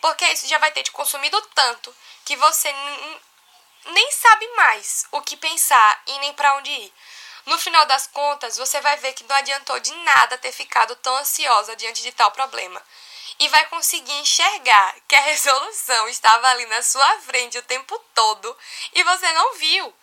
Porque 0.00 0.26
isso 0.32 0.46
já 0.46 0.58
vai 0.58 0.70
ter 0.72 0.82
te 0.82 0.90
consumido 0.90 1.40
tanto 1.54 1.94
que 2.24 2.36
você 2.36 2.72
nem 3.86 4.10
sabe 4.12 4.46
mais 4.56 5.06
o 5.12 5.20
que 5.22 5.36
pensar 5.36 6.02
e 6.06 6.18
nem 6.18 6.32
para 6.32 6.54
onde 6.56 6.70
ir. 6.70 6.92
No 7.46 7.58
final 7.58 7.84
das 7.86 8.06
contas, 8.06 8.56
você 8.56 8.80
vai 8.80 8.96
ver 8.96 9.12
que 9.12 9.24
não 9.24 9.36
adiantou 9.36 9.78
de 9.78 9.94
nada 9.96 10.38
ter 10.38 10.50
ficado 10.50 10.96
tão 10.96 11.14
ansiosa 11.16 11.76
diante 11.76 12.02
de 12.02 12.10
tal 12.12 12.30
problema 12.30 12.82
e 13.38 13.48
vai 13.48 13.66
conseguir 13.66 14.12
enxergar 14.14 14.94
que 15.06 15.14
a 15.14 15.20
resolução 15.22 16.08
estava 16.08 16.48
ali 16.48 16.66
na 16.66 16.82
sua 16.82 17.20
frente 17.20 17.58
o 17.58 17.62
tempo 17.62 17.98
todo 18.14 18.56
e 18.92 19.02
você 19.02 19.30
não 19.32 19.54
viu. 19.54 19.94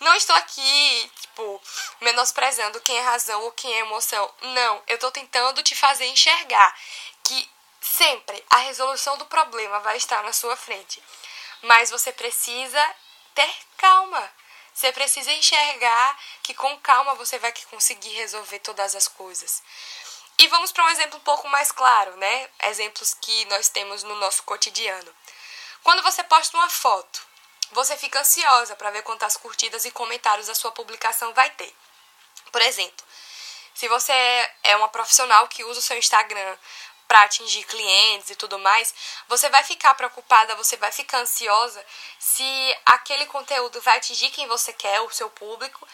Não 0.00 0.14
estou 0.14 0.36
aqui, 0.36 1.10
tipo, 1.20 1.62
menosprezando 2.00 2.80
quem 2.80 2.96
é 2.96 3.00
razão 3.00 3.42
ou 3.42 3.52
quem 3.52 3.72
é 3.74 3.78
emoção. 3.78 4.32
Não, 4.42 4.82
eu 4.86 4.96
estou 4.96 5.10
tentando 5.10 5.62
te 5.62 5.74
fazer 5.74 6.06
enxergar 6.06 6.76
que 7.24 7.50
sempre 7.80 8.44
a 8.50 8.58
resolução 8.58 9.16
do 9.16 9.26
problema 9.26 9.80
vai 9.80 9.96
estar 9.96 10.22
na 10.22 10.32
sua 10.32 10.56
frente. 10.56 11.02
Mas 11.62 11.90
você 11.90 12.12
precisa 12.12 12.94
ter 13.34 13.54
calma. 13.78 14.30
Você 14.74 14.92
precisa 14.92 15.32
enxergar 15.32 16.18
que 16.42 16.52
com 16.52 16.78
calma 16.80 17.14
você 17.14 17.38
vai 17.38 17.52
conseguir 17.70 18.10
resolver 18.10 18.58
todas 18.58 18.94
as 18.94 19.08
coisas. 19.08 19.62
E 20.38 20.48
vamos 20.48 20.70
para 20.70 20.84
um 20.84 20.90
exemplo 20.90 21.18
um 21.18 21.22
pouco 21.22 21.48
mais 21.48 21.72
claro, 21.72 22.14
né? 22.18 22.50
Exemplos 22.64 23.14
que 23.14 23.46
nós 23.46 23.70
temos 23.70 24.02
no 24.02 24.14
nosso 24.16 24.42
cotidiano. 24.42 25.14
Quando 25.82 26.02
você 26.02 26.22
posta 26.24 26.56
uma 26.58 26.68
foto, 26.68 27.26
você 27.72 27.96
fica 27.96 28.20
ansiosa 28.20 28.76
para 28.76 28.90
ver 28.90 29.02
quantas 29.02 29.36
curtidas 29.36 29.84
e 29.84 29.90
comentários 29.90 30.48
a 30.48 30.54
sua 30.54 30.72
publicação 30.72 31.32
vai 31.34 31.50
ter. 31.50 31.74
Por 32.52 32.62
exemplo, 32.62 33.04
se 33.74 33.88
você 33.88 34.12
é 34.62 34.76
uma 34.76 34.88
profissional 34.88 35.46
que 35.48 35.64
usa 35.64 35.80
o 35.80 35.82
seu 35.82 35.98
Instagram 35.98 36.56
para 37.06 37.22
atingir 37.22 37.64
clientes 37.64 38.30
e 38.30 38.36
tudo 38.36 38.58
mais, 38.58 38.94
você 39.28 39.48
vai 39.48 39.62
ficar 39.62 39.94
preocupada, 39.94 40.56
você 40.56 40.76
vai 40.76 40.90
ficar 40.90 41.18
ansiosa 41.18 41.84
se 42.18 42.78
aquele 42.84 43.26
conteúdo 43.26 43.80
vai 43.80 43.98
atingir 43.98 44.30
quem 44.30 44.46
você 44.46 44.72
quer, 44.72 45.00
o 45.00 45.10
seu 45.10 45.30
público, 45.30 45.86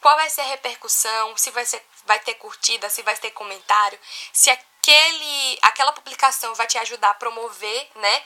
qual 0.00 0.16
vai 0.16 0.28
ser 0.28 0.42
a 0.42 0.44
repercussão, 0.44 1.36
se 1.36 1.50
vai, 1.50 1.64
ser, 1.64 1.84
vai 2.04 2.18
ter 2.20 2.34
curtida, 2.34 2.90
se 2.90 3.02
vai 3.02 3.16
ter 3.16 3.30
comentário, 3.30 3.98
se 4.32 4.50
aquele, 4.50 5.58
aquela 5.62 5.92
publicação 5.92 6.54
vai 6.54 6.66
te 6.66 6.78
ajudar 6.78 7.10
a 7.10 7.14
promover 7.14 7.88
né, 7.94 8.22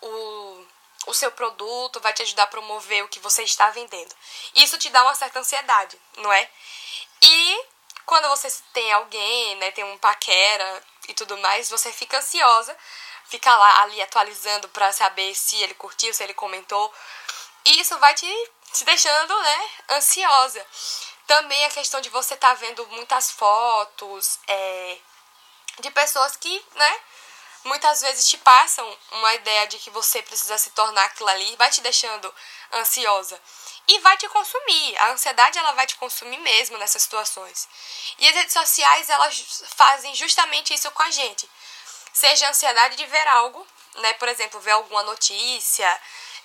o, 0.00 0.66
o 1.06 1.14
seu 1.14 1.30
produto, 1.30 2.00
vai 2.00 2.12
te 2.12 2.22
ajudar 2.22 2.44
a 2.44 2.48
promover 2.48 3.04
o 3.04 3.08
que 3.08 3.20
você 3.20 3.42
está 3.42 3.70
vendendo. 3.70 4.14
Isso 4.54 4.78
te 4.78 4.90
dá 4.90 5.02
uma 5.02 5.14
certa 5.14 5.38
ansiedade, 5.38 6.00
não 6.18 6.32
é? 6.32 6.50
E 7.22 7.64
quando 8.06 8.28
você 8.28 8.48
tem 8.72 8.92
alguém, 8.92 9.56
né, 9.56 9.70
tem 9.70 9.84
um 9.84 9.98
paquera 9.98 10.82
e 11.08 11.14
tudo 11.14 11.36
mais, 11.38 11.70
você 11.70 11.92
fica 11.92 12.18
ansiosa, 12.18 12.76
fica 13.26 13.54
lá 13.54 13.82
ali 13.82 14.00
atualizando 14.02 14.68
para 14.68 14.92
saber 14.92 15.34
se 15.34 15.56
ele 15.62 15.74
curtiu, 15.74 16.12
se 16.12 16.22
ele 16.22 16.34
comentou. 16.34 16.92
E 17.64 17.80
isso 17.80 17.98
vai 17.98 18.14
te, 18.14 18.50
te 18.72 18.84
deixando, 18.84 19.38
né, 19.42 19.70
ansiosa. 19.90 20.66
Também 21.26 21.64
a 21.64 21.70
questão 21.70 22.00
de 22.00 22.10
você 22.10 22.34
estar 22.34 22.50
tá 22.50 22.54
vendo 22.54 22.86
muitas 22.88 23.30
fotos 23.30 24.38
é, 24.46 24.98
de 25.80 25.90
pessoas 25.90 26.36
que, 26.36 26.64
né, 26.74 27.00
muitas 27.64 28.00
vezes 28.00 28.28
te 28.28 28.38
passam 28.38 28.98
uma 29.12 29.34
ideia 29.34 29.66
de 29.66 29.78
que 29.78 29.90
você 29.90 30.22
precisa 30.22 30.56
se 30.58 30.70
tornar 30.70 31.04
aquilo 31.04 31.28
ali, 31.28 31.56
vai 31.56 31.70
te 31.70 31.80
deixando 31.80 32.32
ansiosa 32.74 33.40
e 33.88 33.98
vai 34.00 34.16
te 34.16 34.28
consumir. 34.28 34.96
A 34.98 35.10
ansiedade 35.12 35.58
ela 35.58 35.72
vai 35.72 35.86
te 35.86 35.96
consumir 35.96 36.38
mesmo 36.38 36.78
nessas 36.78 37.02
situações. 37.02 37.68
E 38.18 38.28
as 38.28 38.34
redes 38.34 38.52
sociais 38.52 39.08
elas 39.08 39.64
fazem 39.76 40.14
justamente 40.14 40.74
isso 40.74 40.90
com 40.92 41.02
a 41.02 41.10
gente. 41.10 41.48
Seja 42.12 42.46
a 42.46 42.50
ansiedade 42.50 42.96
de 42.96 43.06
ver 43.06 43.26
algo, 43.28 43.66
né, 43.96 44.12
por 44.14 44.28
exemplo, 44.28 44.60
ver 44.60 44.72
alguma 44.72 45.02
notícia, 45.02 46.00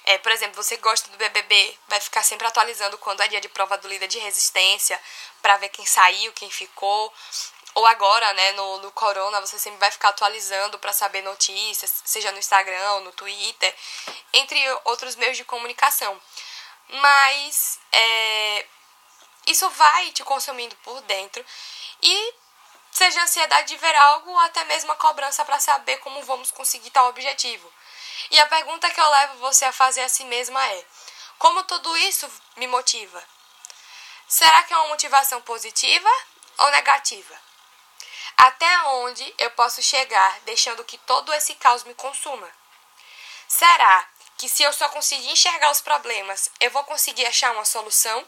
é, 0.06 0.18
por 0.18 0.32
exemplo, 0.32 0.62
você 0.62 0.76
gosta 0.78 1.10
do 1.12 1.18
BBB, 1.18 1.78
vai 1.88 2.00
ficar 2.00 2.24
sempre 2.24 2.48
atualizando 2.48 2.98
quando 2.98 3.22
é 3.22 3.28
dia 3.28 3.42
de 3.42 3.50
prova 3.50 3.78
do 3.78 3.88
líder 3.88 4.08
de 4.08 4.18
resistência, 4.18 5.00
para 5.42 5.58
ver 5.58 5.70
quem 5.70 5.86
saiu, 5.86 6.34
quem 6.34 6.50
ficou. 6.50 7.14
Ou 7.76 7.86
agora, 7.86 8.34
né, 8.34 8.52
no, 8.54 8.78
no 8.80 8.92
Corona, 8.92 9.40
você 9.42 9.58
sempre 9.60 9.80
vai 9.80 9.92
ficar 9.92 10.10
atualizando 10.10 10.80
para 10.80 10.92
saber 10.92 11.22
notícias, 11.22 12.02
seja 12.04 12.32
no 12.32 12.40
Instagram, 12.40 13.02
no 13.02 13.12
Twitter, 13.14 13.76
entre 14.34 14.60
outros 14.86 15.16
meios 15.16 15.38
de 15.38 15.46
comunicação. 15.46 16.20
Mas 16.90 17.80
é, 17.92 18.66
isso 19.48 19.70
vai 19.70 20.12
te 20.12 20.24
consumindo 20.24 20.76
por 20.78 21.00
dentro 21.02 21.46
e 22.02 22.34
seja 22.92 23.22
ansiedade 23.22 23.70
de 23.70 23.78
ver 23.78 23.96
algo 23.96 24.32
ou 24.32 24.40
até 24.40 24.64
mesmo 24.66 24.92
a 24.92 24.96
cobrança 24.96 25.46
para 25.46 25.60
saber 25.60 25.98
como 25.98 26.24
vamos 26.24 26.52
conseguir 26.52 26.90
tal 26.90 27.08
objetivo. 27.08 27.72
E 28.32 28.40
a 28.40 28.48
pergunta 28.48 28.90
que 28.90 29.00
eu 29.00 29.10
levo 29.10 29.38
você 29.38 29.66
a 29.66 29.72
fazer 29.72 30.02
a 30.02 30.10
si 30.10 30.24
mesma 30.26 30.64
é: 30.68 30.86
como 31.38 31.64
tudo 31.64 31.96
isso 31.98 32.30
me 32.58 32.68
motiva? 32.68 33.24
Será 34.28 34.64
que 34.64 34.74
é 34.74 34.78
uma 34.78 34.90
motivação 34.90 35.42
positiva 35.42 36.10
ou 36.58 36.72
negativa? 36.72 37.49
Até 38.41 38.84
onde 38.84 39.36
eu 39.38 39.51
posso 39.51 39.84
chegar 39.84 40.39
deixando 40.46 40.86
que 40.86 40.98
todo 41.00 41.34
esse 41.34 41.55
caos 41.55 41.84
me 41.84 41.93
consuma? 41.93 42.50
Será 43.50 44.08
que 44.38 44.48
se 44.48 44.63
eu 44.63 44.72
só 44.72 44.88
conseguir 44.88 45.29
enxergar 45.29 45.69
os 45.69 45.81
problemas, 45.81 46.50
eu 46.58 46.72
vou 46.72 46.86
conseguir 46.86 47.25
achar 47.25 47.51
uma 47.51 47.65
solução? 47.65 48.25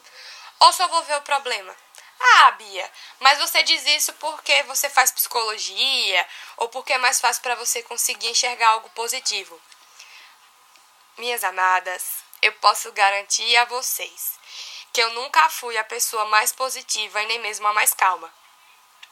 Ou 0.59 0.73
só 0.73 0.85
vou 0.89 1.01
ver 1.03 1.15
o 1.15 1.21
problema? 1.21 1.73
Ah, 2.19 2.51
Bia, 2.51 2.91
mas 3.21 3.39
você 3.39 3.63
diz 3.63 3.85
isso 3.85 4.11
porque 4.15 4.63
você 4.63 4.89
faz 4.89 5.11
psicologia 5.11 6.27
ou 6.57 6.67
porque 6.67 6.91
é 6.91 6.97
mais 6.97 7.21
fácil 7.21 7.41
para 7.41 7.55
você 7.55 7.81
conseguir 7.81 8.27
enxergar 8.27 8.67
algo 8.67 8.89
positivo. 8.89 9.61
Minhas 11.17 11.41
amadas, 11.41 12.17
eu 12.41 12.51
posso 12.55 12.91
garantir 12.91 13.55
a 13.55 13.63
vocês 13.63 14.37
que 14.91 15.01
eu 15.01 15.09
nunca 15.13 15.47
fui 15.49 15.77
a 15.77 15.85
pessoa 15.85 16.25
mais 16.25 16.51
positiva 16.51 17.21
e 17.21 17.27
nem 17.27 17.39
mesmo 17.39 17.65
a 17.65 17.73
mais 17.73 17.93
calma. 17.93 18.40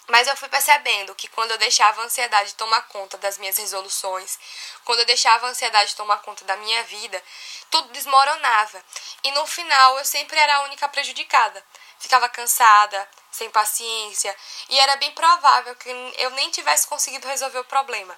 Mas 0.10 0.28
eu 0.28 0.36
fui 0.36 0.50
percebendo 0.50 1.14
que 1.14 1.28
quando 1.28 1.52
eu 1.52 1.58
deixava 1.60 2.02
a 2.02 2.06
ansiedade 2.06 2.56
tomar 2.56 2.82
conta 2.88 3.18
das 3.20 3.38
minhas 3.38 3.58
resoluções, 3.58 4.40
quando 4.84 5.00
eu 5.00 5.06
deixava 5.06 5.46
a 5.46 5.50
ansiedade 5.50 5.96
tomar 5.96 6.18
conta 6.20 6.44
da 6.46 6.58
minha 6.58 6.84
vida, 6.84 7.24
tudo 7.70 7.92
desmoronava. 7.92 8.84
E 9.24 9.32
no 9.32 9.46
final 9.46 10.00
eu 10.00 10.06
sempre 10.06 10.38
era 10.38 10.56
a 10.56 10.62
única 10.64 10.90
prejudicada. 10.90 11.64
Ficava 12.00 12.28
cansada, 12.28 13.08
sem 13.32 13.52
paciência, 13.52 14.36
e 14.70 14.80
era 14.80 14.96
bem 14.96 15.12
provável 15.12 15.76
que 15.76 15.90
eu 16.18 16.32
nem 16.32 16.50
tivesse 16.50 16.88
conseguido 16.88 17.28
resolver 17.28 17.60
o 17.60 17.66
problema. 17.66 18.18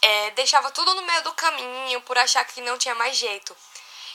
É, 0.00 0.30
deixava 0.30 0.70
tudo 0.70 0.94
no 0.94 1.02
meio 1.02 1.22
do 1.24 1.34
caminho 1.34 2.00
por 2.02 2.16
achar 2.16 2.44
que 2.44 2.62
não 2.62 2.78
tinha 2.78 2.94
mais 2.94 3.16
jeito. 3.16 3.54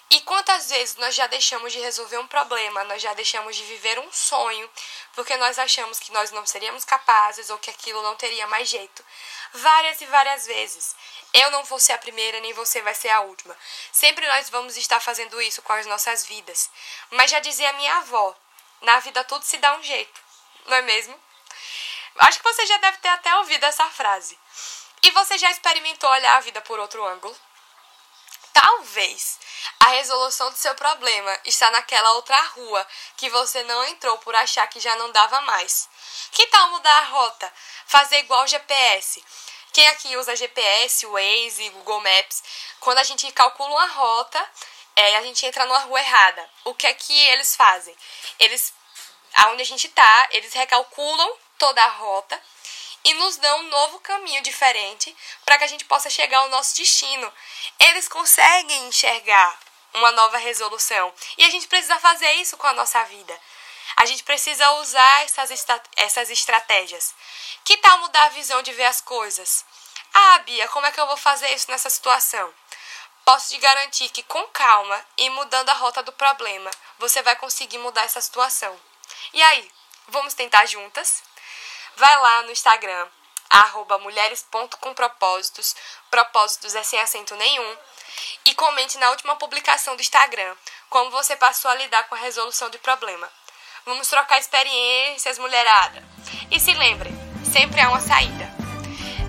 E 0.09 0.21
quantas 0.21 0.69
vezes 0.69 0.95
nós 0.97 1.15
já 1.15 1.25
deixamos 1.27 1.73
de 1.73 1.79
resolver 1.79 2.17
um 2.19 2.27
problema, 2.27 2.83
nós 2.83 3.01
já 3.01 3.13
deixamos 3.13 3.55
de 3.55 3.63
viver 3.63 3.97
um 3.97 4.11
sonho, 4.11 4.69
porque 5.13 5.35
nós 5.37 5.57
achamos 5.57 5.99
que 5.99 6.11
nós 6.11 6.29
não 6.31 6.45
seríamos 6.45 6.85
capazes 6.85 7.49
ou 7.49 7.57
que 7.57 7.69
aquilo 7.69 8.01
não 8.03 8.15
teria 8.15 8.45
mais 8.47 8.69
jeito. 8.69 9.03
Várias 9.53 10.01
e 10.01 10.05
várias 10.05 10.45
vezes. 10.45 10.95
Eu 11.33 11.49
não 11.49 11.63
vou 11.63 11.79
ser 11.79 11.93
a 11.93 11.97
primeira, 11.97 12.39
nem 12.41 12.53
você 12.53 12.81
vai 12.81 12.93
ser 12.93 13.09
a 13.09 13.21
última. 13.21 13.57
Sempre 13.91 14.27
nós 14.27 14.49
vamos 14.49 14.77
estar 14.77 14.99
fazendo 14.99 15.41
isso 15.41 15.63
com 15.63 15.73
as 15.73 15.87
nossas 15.87 16.25
vidas. 16.25 16.69
Mas 17.09 17.31
já 17.31 17.39
dizia 17.39 17.71
a 17.71 17.73
minha 17.73 17.97
avó: 17.97 18.35
na 18.81 18.99
vida 18.99 19.23
tudo 19.23 19.43
se 19.43 19.57
dá 19.57 19.75
um 19.75 19.81
jeito, 19.81 20.21
não 20.67 20.77
é 20.77 20.81
mesmo? 20.83 21.19
Acho 22.19 22.37
que 22.37 22.43
você 22.43 22.65
já 22.67 22.77
deve 22.77 22.97
ter 22.97 23.07
até 23.07 23.35
ouvido 23.37 23.63
essa 23.63 23.89
frase. 23.89 24.37
E 25.01 25.11
você 25.11 25.37
já 25.37 25.49
experimentou 25.49 26.09
olhar 26.09 26.37
a 26.37 26.41
vida 26.41 26.61
por 26.61 26.79
outro 26.79 27.03
ângulo? 27.03 27.35
Talvez 28.53 29.39
a 29.79 29.87
resolução 29.87 30.49
do 30.51 30.57
seu 30.57 30.73
problema 30.75 31.39
está 31.43 31.69
naquela 31.71 32.11
outra 32.13 32.39
rua 32.39 32.87
que 33.17 33.29
você 33.29 33.63
não 33.63 33.83
entrou 33.85 34.17
por 34.19 34.35
achar 34.35 34.67
que 34.67 34.79
já 34.79 34.95
não 34.95 35.11
dava 35.11 35.41
mais. 35.41 35.89
Que 36.31 36.45
tal 36.47 36.69
mudar 36.69 36.97
a 36.99 37.05
rota? 37.05 37.53
Fazer 37.87 38.19
igual 38.19 38.47
GPS. 38.47 39.23
Quem 39.73 39.87
aqui 39.87 40.15
usa 40.17 40.35
GPS, 40.35 41.05
Waze, 41.07 41.69
Google 41.69 42.01
Maps, 42.01 42.43
quando 42.79 42.99
a 42.99 43.03
gente 43.03 43.31
calcula 43.31 43.71
uma 43.71 43.87
rota, 43.87 44.51
é, 44.95 45.17
a 45.17 45.23
gente 45.23 45.45
entra 45.45 45.65
numa 45.65 45.79
rua 45.79 45.99
errada. 45.99 46.49
O 46.63 46.75
que 46.75 46.85
é 46.85 46.93
que 46.93 47.19
eles 47.29 47.55
fazem? 47.55 47.95
Eles, 48.39 48.71
aonde 49.33 49.63
a 49.63 49.65
gente 49.65 49.87
está, 49.87 50.27
eles 50.31 50.53
recalculam 50.53 51.35
toda 51.57 51.83
a 51.83 51.87
rota 51.87 52.39
e 53.05 53.13
nos 53.15 53.37
dão 53.37 53.59
um 53.59 53.69
novo 53.69 53.99
caminho 53.99 54.41
diferente 54.41 55.15
para 55.45 55.57
que 55.57 55.63
a 55.63 55.67
gente 55.67 55.85
possa 55.85 56.09
chegar 56.09 56.39
ao 56.39 56.49
nosso 56.49 56.75
destino. 56.75 57.31
Eles 57.79 58.07
conseguem 58.07 58.87
enxergar 58.87 59.59
uma 59.93 60.11
nova 60.11 60.37
resolução 60.37 61.13
e 61.37 61.45
a 61.45 61.49
gente 61.49 61.67
precisa 61.67 61.99
fazer 61.99 62.31
isso 62.33 62.57
com 62.57 62.67
a 62.67 62.73
nossa 62.73 63.03
vida. 63.05 63.39
A 63.97 64.05
gente 64.05 64.23
precisa 64.23 64.71
usar 64.73 65.23
essas, 65.23 65.65
essas 65.95 66.29
estratégias. 66.29 67.13
Que 67.63 67.77
tal 67.77 67.99
mudar 67.99 68.23
a 68.25 68.29
visão 68.29 68.61
de 68.61 68.73
ver 68.73 68.85
as 68.85 69.01
coisas? 69.01 69.65
Ah, 70.13 70.39
Bia, 70.39 70.67
como 70.69 70.85
é 70.85 70.91
que 70.91 70.99
eu 70.99 71.07
vou 71.07 71.17
fazer 71.17 71.49
isso 71.53 71.69
nessa 71.69 71.89
situação? 71.89 72.53
Posso 73.25 73.49
te 73.49 73.57
garantir 73.57 74.09
que 74.09 74.23
com 74.23 74.43
calma 74.47 75.05
e 75.17 75.29
mudando 75.29 75.69
a 75.69 75.73
rota 75.73 76.03
do 76.03 76.11
problema, 76.11 76.69
você 76.99 77.21
vai 77.21 77.35
conseguir 77.35 77.77
mudar 77.77 78.03
essa 78.03 78.19
situação. 78.19 78.77
E 79.31 79.41
aí, 79.41 79.71
vamos 80.07 80.33
tentar 80.33 80.65
juntas? 80.65 81.23
Vai 81.95 82.19
lá 82.19 82.43
no 82.43 82.51
Instagram, 82.51 83.07
arroba 83.49 83.97
mulheres.compropósitos, 83.99 85.75
propósitos 86.09 86.73
é 86.75 86.83
sem 86.83 86.99
acento 86.99 87.35
nenhum, 87.35 87.77
e 88.45 88.55
comente 88.55 88.97
na 88.97 89.09
última 89.11 89.35
publicação 89.35 89.95
do 89.95 90.01
Instagram 90.01 90.55
como 90.89 91.09
você 91.09 91.35
passou 91.35 91.71
a 91.71 91.75
lidar 91.75 92.03
com 92.03 92.15
a 92.15 92.19
resolução 92.19 92.69
de 92.69 92.77
problema. 92.77 93.27
Vamos 93.85 94.07
trocar 94.07 94.39
experiências, 94.39 95.39
mulherada. 95.39 96.03
E 96.51 96.59
se 96.59 96.73
lembre, 96.73 97.09
sempre 97.51 97.81
há 97.81 97.89
uma 97.89 97.99
saída. 97.99 98.51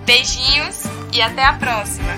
Beijinhos 0.04 0.82
e 1.12 1.22
até 1.22 1.42
a 1.42 1.54
próxima! 1.54 2.12